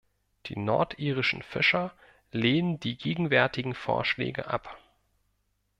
Die 0.47 0.57
nordirischen 0.57 1.43
Fischer 1.43 1.93
lehnen 2.31 2.79
die 2.79 2.97
gegenwärtigen 2.97 3.75
Vorschläge 3.75 4.47
ab. 4.47 4.79